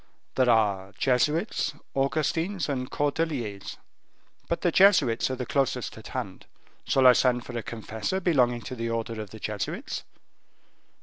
"There 0.33 0.49
are 0.49 0.93
Jesuits, 0.97 1.75
Augustines, 1.93 2.67
and 2.67 2.89
Cordeliers; 2.89 3.77
but 4.49 4.61
the 4.61 4.71
Jesuits 4.71 5.29
are 5.29 5.35
the 5.35 5.45
closest 5.45 5.95
at 5.95 6.07
hand. 6.07 6.47
Shall 6.85 7.05
I 7.05 7.13
send 7.13 7.45
for 7.45 7.55
a 7.55 7.61
confessor 7.61 8.19
belonging 8.19 8.61
to 8.61 8.75
the 8.75 8.89
order 8.89 9.21
of 9.21 9.29
Jesuits?" 9.29 10.03